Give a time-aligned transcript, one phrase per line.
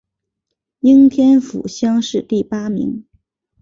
[0.79, 3.05] 应天府乡试第八名。